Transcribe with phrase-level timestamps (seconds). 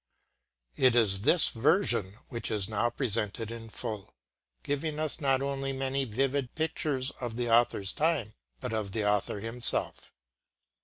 [0.77, 4.15] It is this version which is now presented in full,
[4.63, 9.41] giving us not only many vivid pictures of the author’s time, but of the author
[9.41, 10.11] himself.